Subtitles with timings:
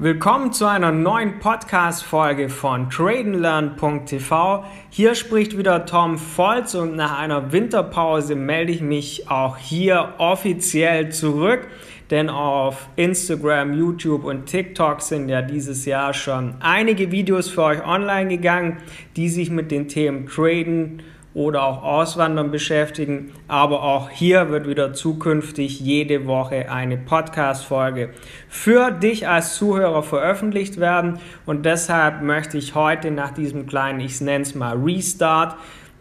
[0.00, 4.64] Willkommen zu einer neuen Podcast-Folge von tradenlearn.tv.
[4.90, 11.10] Hier spricht wieder Tom Volz und nach einer Winterpause melde ich mich auch hier offiziell
[11.12, 11.68] zurück,
[12.10, 17.86] denn auf Instagram, YouTube und TikTok sind ja dieses Jahr schon einige Videos für euch
[17.86, 18.78] online gegangen,
[19.14, 21.04] die sich mit den Themen Traden,
[21.34, 23.32] oder auch Auswandern beschäftigen.
[23.48, 28.10] Aber auch hier wird wieder zukünftig jede Woche eine Podcast-Folge
[28.48, 31.18] für dich als Zuhörer veröffentlicht werden.
[31.44, 35.56] Und deshalb möchte ich heute nach diesem kleinen, ich nenne es mal Restart,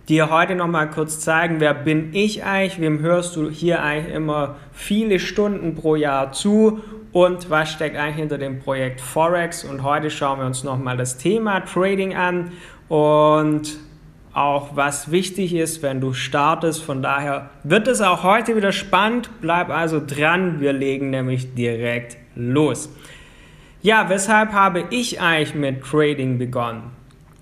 [0.08, 4.56] dir heute nochmal kurz zeigen, wer bin ich eigentlich, wem hörst du hier eigentlich immer
[4.72, 6.82] viele Stunden pro Jahr zu
[7.14, 9.64] und was steckt eigentlich hinter dem Projekt Forex.
[9.64, 12.52] Und heute schauen wir uns nochmal das Thema Trading an
[12.90, 13.78] und
[14.34, 16.84] auch was wichtig ist, wenn du startest.
[16.84, 19.30] Von daher wird es auch heute wieder spannend.
[19.42, 20.60] Bleib also dran.
[20.60, 22.90] Wir legen nämlich direkt los.
[23.82, 26.92] Ja, weshalb habe ich eigentlich mit Trading begonnen?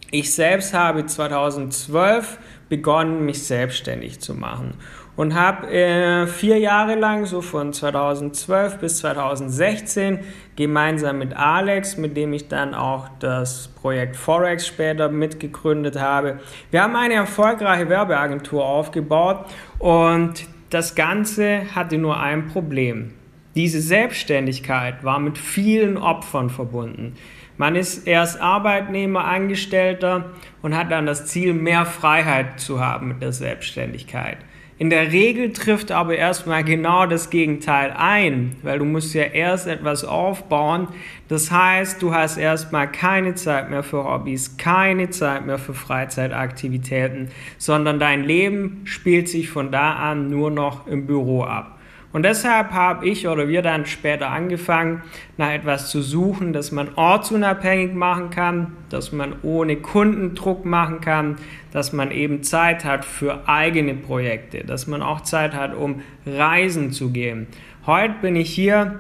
[0.10, 4.74] Ich selbst habe 2012 begonnen, mich selbstständig zu machen
[5.16, 10.20] und habe äh, vier Jahre lang, so von 2012 bis 2016,
[10.56, 16.40] gemeinsam mit Alex, mit dem ich dann auch das Projekt Forex später mitgegründet habe,
[16.72, 19.46] wir haben eine erfolgreiche Werbeagentur aufgebaut
[19.80, 23.14] und das Ganze hatte nur ein Problem.
[23.56, 27.16] Diese Selbstständigkeit war mit vielen Opfern verbunden.
[27.58, 33.22] Man ist erst Arbeitnehmer, Angestellter und hat dann das Ziel, mehr Freiheit zu haben mit
[33.22, 34.38] der Selbstständigkeit.
[34.82, 39.68] In der Regel trifft aber erstmal genau das Gegenteil ein, weil du musst ja erst
[39.68, 40.88] etwas aufbauen.
[41.28, 47.28] Das heißt, du hast erstmal keine Zeit mehr für Hobbys, keine Zeit mehr für Freizeitaktivitäten,
[47.60, 51.78] sondern dein Leben spielt sich von da an nur noch im Büro ab.
[52.14, 55.04] Und deshalb habe ich oder wir dann später angefangen,
[55.38, 61.38] nach etwas zu suchen, das man ortsunabhängig machen kann, dass man ohne Kundendruck machen kann,
[61.72, 66.92] dass man eben Zeit hat für eigene Projekte, dass man auch Zeit hat, um Reisen
[66.92, 67.48] zu gehen.
[67.86, 69.00] Heute bin ich hier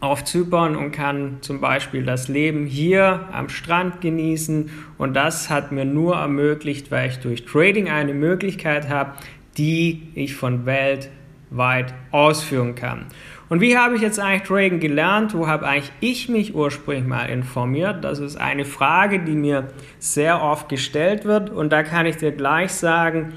[0.00, 5.72] auf Zypern und kann zum Beispiel das Leben hier am Strand genießen und das hat
[5.72, 9.12] mir nur ermöglicht, weil ich durch Trading eine Möglichkeit habe,
[9.58, 11.10] die ich von Welt
[11.50, 13.06] weit ausführen kann.
[13.48, 15.34] Und wie habe ich jetzt eigentlich Dragon gelernt?
[15.34, 18.04] Wo habe eigentlich ich mich ursprünglich mal informiert?
[18.04, 19.68] Das ist eine Frage, die mir
[19.98, 21.50] sehr oft gestellt wird.
[21.50, 23.32] Und da kann ich dir gleich sagen,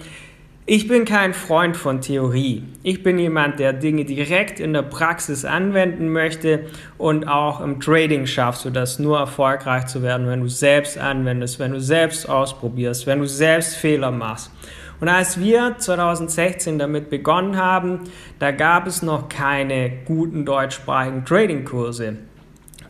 [0.65, 2.63] ich bin kein Freund von Theorie.
[2.83, 8.27] Ich bin jemand, der Dinge direkt in der Praxis anwenden möchte und auch im Trading
[8.27, 13.07] schaffst du das nur erfolgreich zu werden, wenn du selbst anwendest, wenn du selbst ausprobierst,
[13.07, 14.51] wenn du selbst Fehler machst.
[15.03, 17.99] Und als wir 2016 damit begonnen haben,
[18.39, 22.19] da gab es noch keine guten deutschsprachigen Trading-Kurse.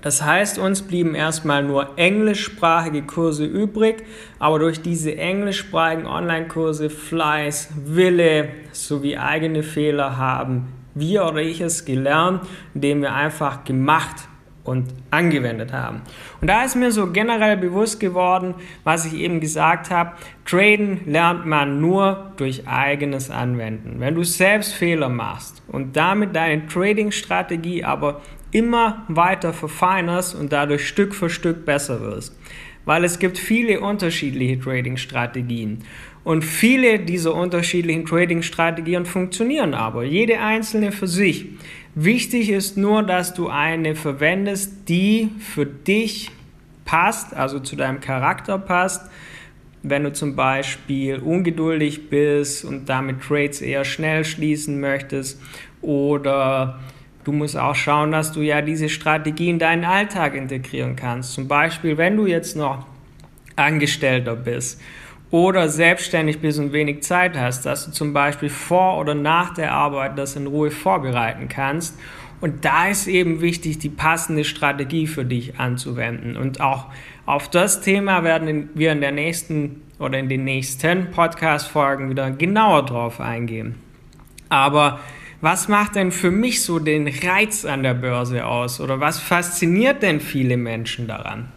[0.03, 4.03] Das heißt, uns blieben erstmal nur englischsprachige Kurse übrig,
[4.37, 11.83] aber durch diese englischsprachigen Online-Kurse Fleiß, Wille sowie eigene Fehler haben wir oder ich es
[11.83, 12.43] gelernt,
[12.75, 14.27] indem wir einfach gemacht
[14.63, 16.01] und angewendet haben.
[16.39, 20.13] Und da ist mir so generell bewusst geworden, was ich eben gesagt habe,
[20.45, 23.99] Traden lernt man nur durch eigenes Anwenden.
[23.99, 28.21] Wenn du selbst Fehler machst und damit deine Trading-Strategie aber
[28.51, 32.37] immer weiter verfeinerst und dadurch Stück für Stück besser wirst.
[32.85, 35.79] Weil es gibt viele unterschiedliche Trading-Strategien.
[36.23, 41.47] Und viele dieser unterschiedlichen Trading-Strategien funktionieren aber, jede einzelne für sich.
[41.95, 46.31] Wichtig ist nur, dass du eine verwendest, die für dich
[46.85, 49.09] passt, also zu deinem Charakter passt.
[49.83, 55.39] Wenn du zum Beispiel ungeduldig bist und damit Trades eher schnell schließen möchtest
[55.81, 56.79] oder
[57.25, 61.33] du musst auch schauen, dass du ja diese Strategie in deinen Alltag integrieren kannst.
[61.33, 62.87] Zum Beispiel, wenn du jetzt noch
[63.55, 64.81] Angestellter bist
[65.33, 69.71] oder selbstständig bist und wenig Zeit hast, dass du zum Beispiel vor oder nach der
[69.71, 71.97] Arbeit das in Ruhe vorbereiten kannst.
[72.39, 76.37] Und da ist eben wichtig, die passende Strategie für dich anzuwenden.
[76.37, 76.85] Und auch
[77.25, 82.85] auf das Thema werden wir in der nächsten oder in den nächsten Podcast-Folgen wieder genauer
[82.85, 83.73] drauf eingehen.
[84.49, 84.99] Aber
[85.41, 88.79] was macht denn für mich so den Reiz an der Börse aus?
[88.79, 91.47] Oder was fasziniert denn viele Menschen daran?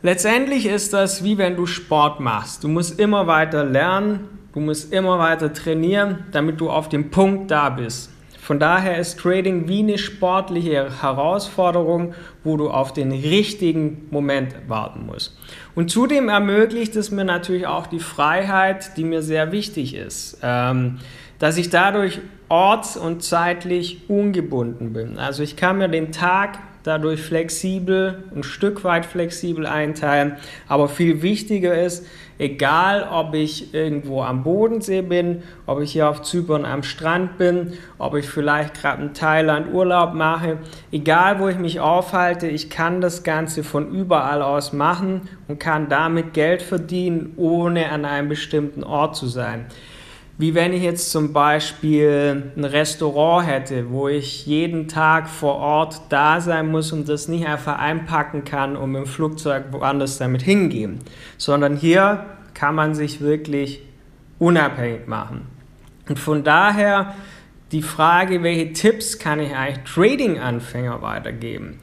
[0.00, 2.62] Letztendlich ist das wie wenn du Sport machst.
[2.62, 7.50] Du musst immer weiter lernen, du musst immer weiter trainieren, damit du auf dem Punkt
[7.50, 8.10] da bist.
[8.40, 12.14] Von daher ist Trading wie eine sportliche Herausforderung,
[12.44, 15.36] wo du auf den richtigen Moment warten musst.
[15.74, 21.00] Und zudem ermöglicht es mir natürlich auch die Freiheit, die mir sehr wichtig ist, ähm,
[21.40, 25.18] dass ich dadurch orts- und zeitlich ungebunden bin.
[25.18, 30.36] Also ich kann mir den Tag dadurch flexibel, ein Stück weit flexibel einteilen.
[30.66, 32.06] Aber viel wichtiger ist,
[32.38, 37.74] egal ob ich irgendwo am Bodensee bin, ob ich hier auf Zypern am Strand bin,
[37.98, 40.58] ob ich vielleicht gerade in Thailand Urlaub mache,
[40.90, 45.88] egal wo ich mich aufhalte, ich kann das Ganze von überall aus machen und kann
[45.88, 49.66] damit Geld verdienen, ohne an einem bestimmten Ort zu sein.
[50.40, 56.00] Wie wenn ich jetzt zum Beispiel ein Restaurant hätte, wo ich jeden Tag vor Ort
[56.10, 61.00] da sein muss und das nicht einfach einpacken kann und dem Flugzeug woanders damit hingehen,
[61.38, 62.24] sondern hier
[62.54, 63.82] kann man sich wirklich
[64.38, 65.42] unabhängig machen.
[66.08, 67.16] Und von daher
[67.72, 71.80] die Frage, welche Tipps kann ich eigentlich Trading-Anfänger weitergeben?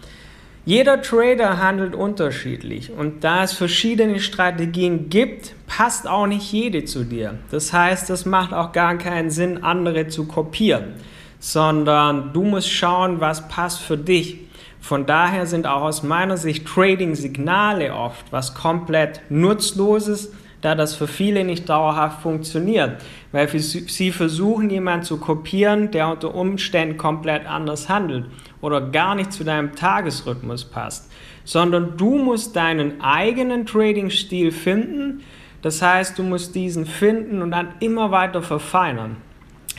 [0.68, 7.04] Jeder Trader handelt unterschiedlich und da es verschiedene Strategien gibt, passt auch nicht jede zu
[7.04, 7.38] dir.
[7.52, 10.94] Das heißt, es macht auch gar keinen Sinn, andere zu kopieren,
[11.38, 14.40] sondern du musst schauen, was passt für dich.
[14.82, 20.32] Von daher sind auch aus meiner Sicht Trading-Signale oft was komplett Nutzloses,
[20.66, 23.00] da das für viele nicht dauerhaft funktioniert,
[23.32, 28.26] weil sie versuchen, jemanden zu kopieren, der unter Umständen komplett anders handelt
[28.62, 31.12] oder gar nicht zu deinem Tagesrhythmus passt,
[31.44, 35.22] sondern du musst deinen eigenen Trading-Stil finden.
[35.62, 39.18] Das heißt, du musst diesen finden und dann immer weiter verfeinern.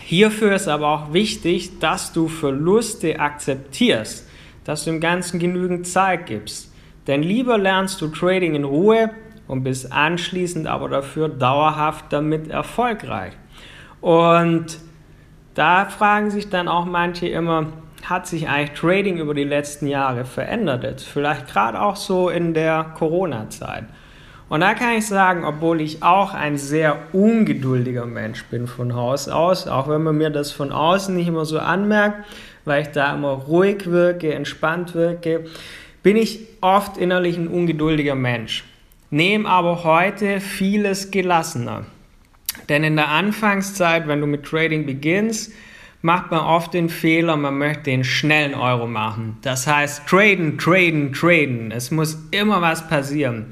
[0.01, 4.29] Hierfür ist aber auch wichtig, dass du Verluste akzeptierst,
[4.63, 6.73] dass du dem Ganzen genügend Zeit gibst.
[7.09, 9.11] Denn lieber lernst du Trading in Ruhe
[9.49, 13.33] und bist anschließend aber dafür dauerhaft damit erfolgreich.
[14.01, 14.79] Und
[15.55, 17.67] da fragen sich dann auch manche immer,
[18.05, 20.85] hat sich eigentlich Trading über die letzten Jahre verändert?
[20.85, 23.85] Jetzt vielleicht gerade auch so in der Corona-Zeit.
[24.49, 29.29] Und da kann ich sagen, obwohl ich auch ein sehr ungeduldiger Mensch bin von Haus
[29.29, 32.25] aus, auch wenn man mir das von außen nicht immer so anmerkt,
[32.65, 35.47] weil ich da immer ruhig wirke, entspannt wirke,
[36.05, 38.65] bin ich oft innerlich ein ungeduldiger Mensch.
[39.11, 41.85] Nehme aber heute vieles gelassener.
[42.69, 45.53] Denn in der Anfangszeit, wenn du mit Trading beginnst,
[46.03, 49.39] macht man oft den Fehler, man möchte den schnellen Euro machen.
[49.43, 51.71] Das heißt, traden, traden, traden.
[51.71, 53.47] Es muss immer was passieren.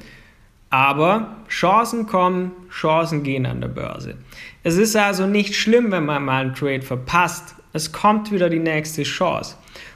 [0.69, 4.15] Aber Chancen kommen, Chancen gehen an der Börse.
[4.63, 7.55] Es ist also nicht schlimm, wenn man mal einen Trade verpasst.
[7.71, 9.55] Es kommt wieder die nächste Chance.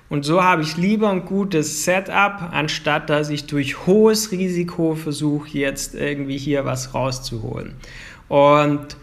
[0.10, 5.50] Und so habe ich lieber ein gutes Setup, anstatt dass ich durch hohes Risiko versuche,
[5.58, 7.76] jetzt irgendwie hier was rauszuholen.
[8.28, 8.98] Und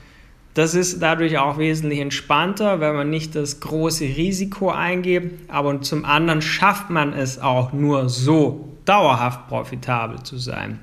[0.54, 6.04] das ist dadurch auch wesentlich entspannter, weil man nicht das große Risiko eingeht, aber zum
[6.04, 10.78] anderen schafft man es auch nur so, dauerhaft profitabel zu sein.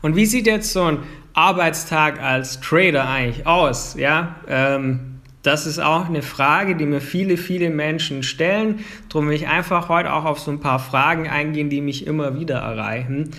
[0.00, 0.98] Und wie sieht jetzt so ein
[1.32, 3.94] Arbeitstag als Trader eigentlich aus?
[3.94, 5.17] Ja, ähm,
[5.48, 8.84] das ist auch eine Frage, die mir viele, viele Menschen stellen.
[9.08, 12.38] Darum will ich einfach heute auch auf so ein paar Fragen eingehen, die mich immer
[12.38, 13.30] wieder erreichen.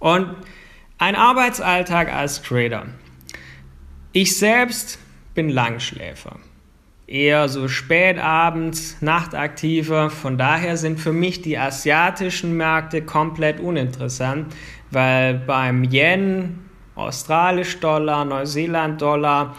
[0.00, 0.26] Und
[0.98, 2.86] ein Arbeitsalltag als Trader.
[4.10, 4.98] Ich selbst
[5.34, 6.36] bin Langschläfer.
[7.06, 10.10] Eher so spät abends, nachtaktiver.
[10.10, 14.52] Von daher sind für mich die asiatischen Märkte komplett uninteressant,
[14.90, 16.58] weil beim Yen,
[16.96, 19.54] Australisch Dollar, Neuseeland Dollar,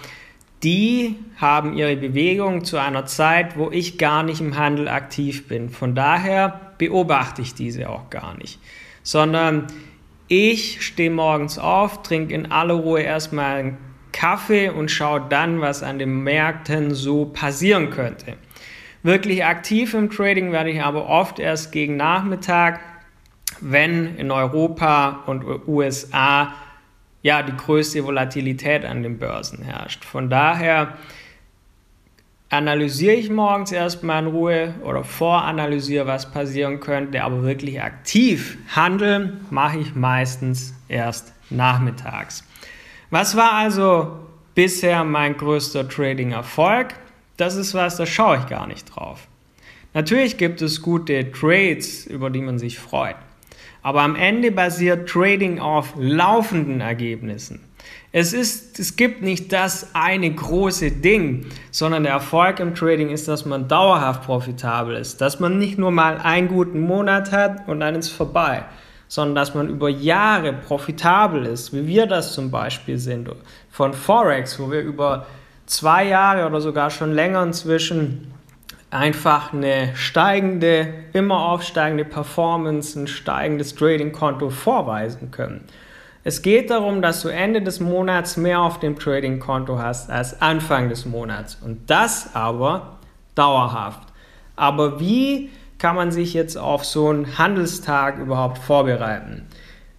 [0.63, 5.69] die haben ihre Bewegung zu einer Zeit, wo ich gar nicht im Handel aktiv bin.
[5.69, 8.59] Von daher beobachte ich diese auch gar nicht,
[9.03, 9.67] sondern
[10.27, 13.77] ich stehe morgens auf, trinke in aller Ruhe erstmal einen
[14.13, 18.37] Kaffee und schaue dann, was an den Märkten so passieren könnte.
[19.01, 22.79] Wirklich aktiv im Trading werde ich aber oft erst gegen Nachmittag,
[23.59, 26.53] wenn in Europa und USA
[27.23, 30.05] ja die größte Volatilität an den Börsen herrscht.
[30.05, 30.97] Von daher
[32.49, 39.45] analysiere ich morgens erstmal in Ruhe oder voranalysiere, was passieren könnte, aber wirklich aktiv handeln
[39.49, 42.47] mache ich meistens erst nachmittags.
[43.09, 44.19] Was war also
[44.53, 46.93] bisher mein größter Trading-Erfolg?
[47.37, 49.27] Das ist was, da schaue ich gar nicht drauf.
[49.93, 53.15] Natürlich gibt es gute Trades, über die man sich freut.
[53.83, 57.59] Aber am Ende basiert Trading auf laufenden Ergebnissen.
[58.13, 63.27] Es, ist, es gibt nicht das eine große Ding, sondern der Erfolg im Trading ist,
[63.27, 67.81] dass man dauerhaft profitabel ist, dass man nicht nur mal einen guten Monat hat und
[67.81, 68.63] dann ist vorbei,
[69.07, 73.29] sondern dass man über Jahre profitabel ist, wie wir das zum Beispiel sind,
[73.69, 75.25] von Forex, wo wir über
[75.65, 78.31] zwei Jahre oder sogar schon länger inzwischen
[78.93, 85.65] einfach eine steigende, immer aufsteigende Performance, ein steigendes Trading-Konto vorweisen können.
[86.23, 90.87] Es geht darum, dass du Ende des Monats mehr auf dem Trading-Konto hast als Anfang
[90.87, 92.97] des Monats und das aber
[93.35, 94.07] dauerhaft.
[94.55, 99.47] Aber wie kann man sich jetzt auf so einen Handelstag überhaupt vorbereiten?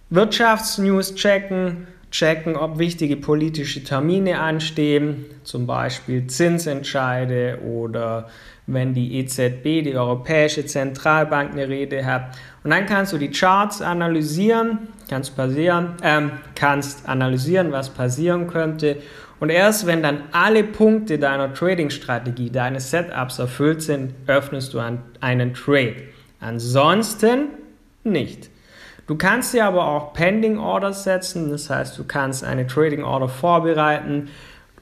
[0.09, 8.29] Wirtschaftsnews checken, checken, ob wichtige politische Termine anstehen, zum Beispiel Zinsentscheide oder
[8.67, 12.37] wenn die EZB, die Europäische Zentralbank, eine Rede hat.
[12.63, 18.97] Und dann kannst du die Charts analysieren, kannst, passieren, ähm, kannst analysieren, was passieren könnte.
[19.41, 25.53] Und erst wenn dann alle Punkte deiner Trading-Strategie, deines Setups erfüllt sind, öffnest du einen
[25.53, 25.95] Trade.
[26.39, 27.49] Ansonsten
[28.05, 28.49] nicht.
[29.07, 33.29] Du kannst dir aber auch Pending Orders setzen, das heißt, du kannst eine Trading Order
[33.29, 34.29] vorbereiten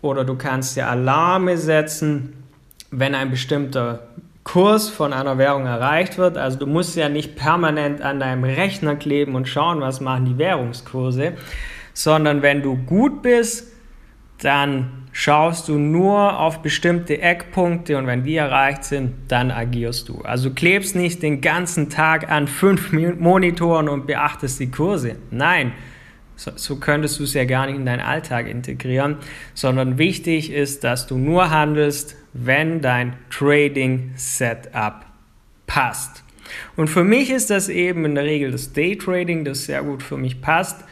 [0.01, 2.43] oder du kannst dir Alarme setzen,
[2.89, 4.07] wenn ein bestimmter
[4.43, 6.37] Kurs von einer Währung erreicht wird.
[6.37, 10.37] Also du musst ja nicht permanent an deinem Rechner kleben und schauen, was machen die
[10.37, 11.33] Währungskurse,
[11.93, 13.71] sondern wenn du gut bist,
[14.41, 20.21] dann schaust du nur auf bestimmte Eckpunkte und wenn die erreicht sind, dann agierst du.
[20.23, 25.15] Also klebst nicht den ganzen Tag an fünf Monitoren und beachtest die Kurse.
[25.29, 25.71] Nein,
[26.35, 29.17] so, so könntest du es ja gar nicht in deinen Alltag integrieren,
[29.53, 35.05] sondern wichtig ist, dass du nur handelst, wenn dein Trading Setup
[35.67, 36.23] passt.
[36.75, 40.01] Und für mich ist das eben in der Regel das Day Trading, das sehr gut
[40.01, 40.83] für mich passt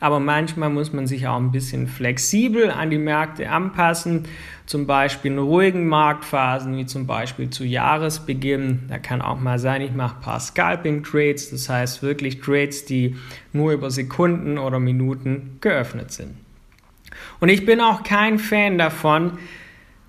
[0.00, 4.24] aber manchmal muss man sich auch ein bisschen flexibel an die Märkte anpassen,
[4.66, 8.84] zum Beispiel in ruhigen Marktphasen, wie zum Beispiel zu Jahresbeginn.
[8.88, 13.16] Da kann auch mal sein, ich mache ein paar Scalping-Trades, das heißt wirklich Trades, die
[13.52, 16.36] nur über Sekunden oder Minuten geöffnet sind.
[17.40, 19.38] Und ich bin auch kein Fan davon,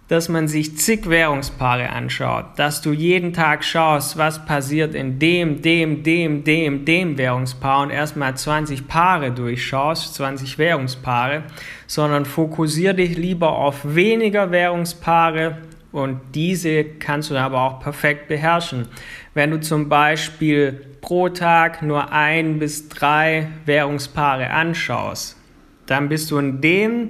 [0.10, 5.62] dass man sich zig Währungspaare anschaut, dass du jeden Tag schaust, was passiert in dem,
[5.62, 11.44] dem, dem, dem, dem Währungspaar und erstmal 20 Paare durchschaust, 20 Währungspaare,
[11.86, 15.60] sondern fokussiere dich lieber auf weniger Währungspaare
[15.92, 18.88] und diese kannst du aber auch perfekt beherrschen.
[19.36, 25.38] Wenn du zum Beispiel pro Tag nur ein bis drei Währungspaare anschaust,
[25.86, 27.10] dann bist du in dem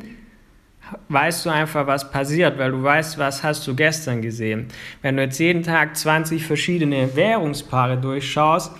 [1.10, 4.67] weißt du einfach, was passiert, weil du weißt, was hast du gestern gesehen.
[5.01, 8.72] Wenn du jetzt jeden Tag 20 verschiedene Währungspaare durchschaust,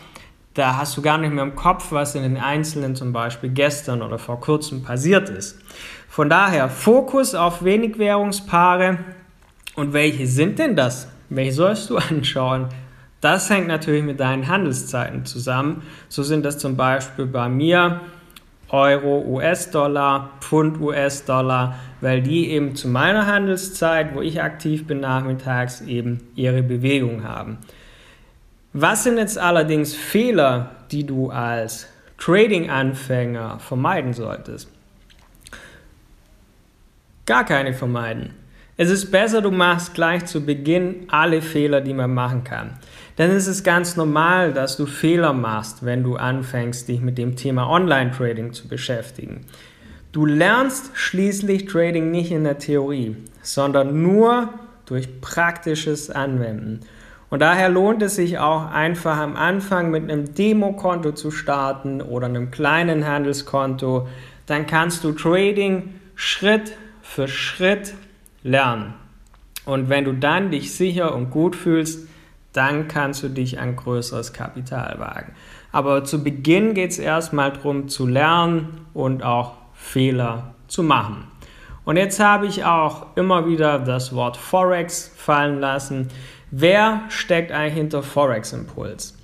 [0.54, 4.02] da hast du gar nicht mehr im Kopf, was in den einzelnen zum Beispiel gestern
[4.02, 5.60] oder vor kurzem passiert ist.
[6.08, 8.98] Von daher Fokus auf wenig Währungspaare
[9.76, 11.08] und welche sind denn das?
[11.30, 12.68] Welche sollst du anschauen?
[13.22, 15.84] Das hängt natürlich mit deinen Handelszeiten zusammen.
[16.08, 18.02] So sind das zum Beispiel bei mir
[18.70, 25.82] Euro, US-Dollar, Pfund, US-Dollar, weil die eben zu meiner Handelszeit, wo ich aktiv bin nachmittags,
[25.82, 27.58] eben ihre Bewegung haben.
[28.74, 31.88] Was sind jetzt allerdings Fehler, die du als
[32.20, 34.70] Trading-Anfänger vermeiden solltest?
[37.26, 38.36] Gar keine vermeiden.
[38.82, 42.78] Es ist besser, du machst gleich zu Beginn alle Fehler, die man machen kann.
[43.18, 47.36] Denn es ist ganz normal, dass du Fehler machst, wenn du anfängst, dich mit dem
[47.36, 49.42] Thema Online-Trading zu beschäftigen.
[50.14, 54.48] Du lernst schließlich Trading nicht in der Theorie, sondern nur
[54.86, 56.80] durch praktisches Anwenden.
[57.30, 62.28] Und daher lohnt es sich auch einfach am Anfang mit einem Demokonto zu starten oder
[62.28, 64.08] einem kleinen Handelskonto.
[64.46, 66.72] Dann kannst du Trading Schritt
[67.02, 67.94] für Schritt
[68.44, 68.94] lernen.
[69.66, 72.08] Und wenn du dann dich sicher und gut fühlst,
[72.54, 75.34] dann kannst du dich an größeres Kapital wagen.
[75.72, 81.28] Aber zu Beginn geht es erstmal darum zu lernen und auch Fehler zu machen.
[81.86, 86.10] Und jetzt habe ich auch immer wieder das Wort Forex fallen lassen.
[86.52, 89.18] Wer steckt eigentlich hinter Forex Impuls?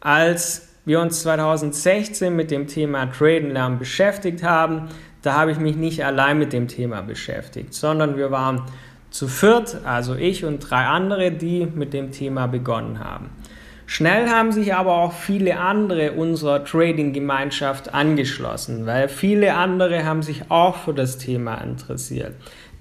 [0.00, 4.88] Als wir uns 2016 mit dem Thema Traden lernen beschäftigt haben,
[5.22, 8.62] da habe ich mich nicht allein mit dem Thema beschäftigt, sondern wir waren
[9.10, 13.30] zu viert, also ich und drei andere, die mit dem Thema begonnen haben.
[13.86, 20.44] Schnell haben sich aber auch viele andere unserer Trading-Gemeinschaft angeschlossen, weil viele andere haben sich
[20.48, 22.34] auch für das Thema interessiert.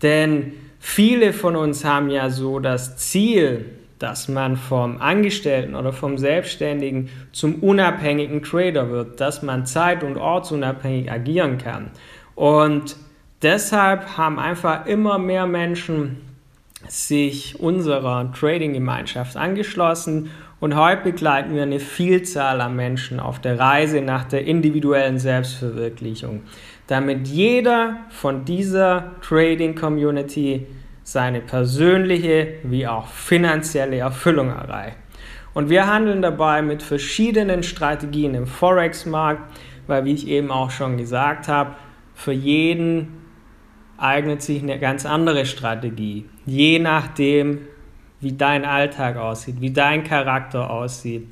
[0.03, 3.65] Denn viele von uns haben ja so das Ziel,
[3.98, 10.15] dass man vom Angestellten oder vom Selbstständigen zum unabhängigen Trader wird, dass man zeit- und
[10.15, 11.89] ortsunabhängig agieren kann.
[12.39, 12.96] Und
[13.41, 16.22] deshalb haben einfach immer mehr Menschen
[16.88, 20.31] sich unserer Trading-Gemeinschaft angeschlossen
[20.62, 26.43] und heute begleiten wir eine Vielzahl an Menschen auf der Reise nach der individuellen Selbstverwirklichung,
[26.88, 30.65] damit jeder von dieser Trading-Community
[31.03, 34.96] seine persönliche wie auch finanzielle Erfüllung erreicht.
[35.53, 39.41] Und wir handeln dabei mit verschiedenen Strategien im Forex-Markt,
[39.88, 41.72] weil, wie ich eben auch schon gesagt habe,
[42.19, 43.07] für jeden
[43.97, 47.59] eignet sich eine ganz andere Strategie, je nachdem,
[48.19, 51.25] wie dein Alltag aussieht, wie dein Charakter aussieht.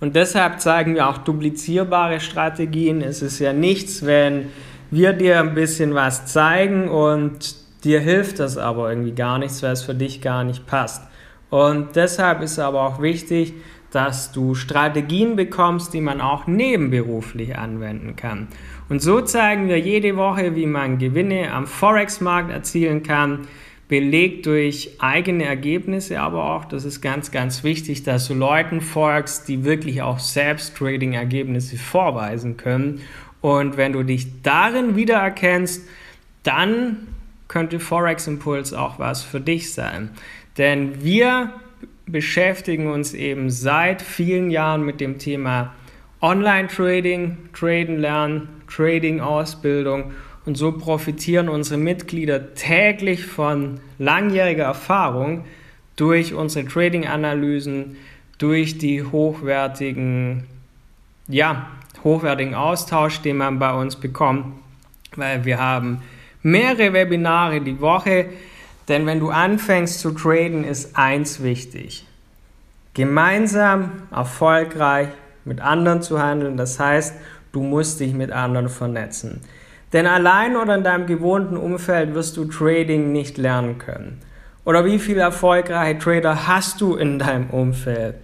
[0.00, 3.02] Und deshalb zeigen wir auch duplizierbare Strategien.
[3.02, 4.48] Es ist ja nichts, wenn
[4.90, 9.72] wir dir ein bisschen was zeigen und dir hilft das aber irgendwie gar nichts, weil
[9.72, 11.02] es für dich gar nicht passt.
[11.50, 13.52] Und deshalb ist aber auch wichtig,
[13.92, 18.48] dass du Strategien bekommst, die man auch nebenberuflich anwenden kann.
[18.88, 23.46] Und so zeigen wir jede Woche, wie man Gewinne am Forex-Markt erzielen kann,
[23.88, 29.48] belegt durch eigene Ergebnisse, aber auch, das ist ganz, ganz wichtig, dass du Leuten folgst,
[29.48, 33.02] die wirklich auch selbst Trading-Ergebnisse vorweisen können.
[33.42, 35.86] Und wenn du dich darin wiedererkennst,
[36.42, 37.08] dann
[37.48, 40.08] könnte Forex Impuls auch was für dich sein.
[40.56, 41.52] Denn wir
[42.06, 45.72] beschäftigen uns eben seit vielen Jahren mit dem Thema
[46.20, 50.12] Online-Trading, Traden lernen, Trading-Ausbildung
[50.44, 55.44] und so profitieren unsere Mitglieder täglich von langjähriger Erfahrung
[55.96, 57.96] durch unsere Trading-Analysen,
[58.38, 60.44] durch die hochwertigen,
[61.28, 61.68] ja,
[62.02, 64.46] hochwertigen Austausch, den man bei uns bekommt,
[65.14, 66.02] weil wir haben
[66.42, 68.26] mehrere Webinare die Woche,
[68.92, 72.06] denn wenn du anfängst zu traden, ist eins wichtig.
[72.92, 75.08] Gemeinsam erfolgreich
[75.46, 77.14] mit anderen zu handeln, das heißt,
[77.52, 79.40] du musst dich mit anderen vernetzen.
[79.94, 84.20] Denn allein oder in deinem gewohnten Umfeld wirst du Trading nicht lernen können.
[84.66, 88.16] Oder wie viele erfolgreiche Trader hast du in deinem Umfeld?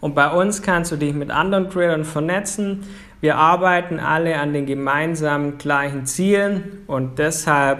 [0.00, 2.82] Und bei uns kannst du dich mit anderen Tradern vernetzen.
[3.20, 7.78] Wir arbeiten alle an den gemeinsamen gleichen Zielen und deshalb,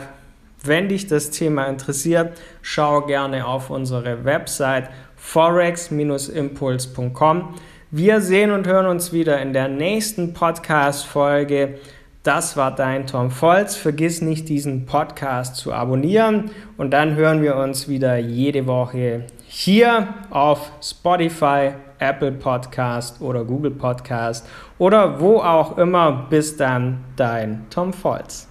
[0.67, 7.55] wenn dich das Thema interessiert, schau gerne auf unsere Website forex-impuls.com.
[7.91, 11.79] Wir sehen und hören uns wieder in der nächsten Podcast-Folge.
[12.23, 13.77] Das war dein Tom Volz.
[13.77, 20.09] Vergiss nicht, diesen Podcast zu abonnieren und dann hören wir uns wieder jede Woche hier
[20.31, 24.47] auf Spotify, Apple Podcast oder Google Podcast
[24.79, 26.27] oder wo auch immer.
[26.29, 28.49] Bis dann, dein Tom Volz.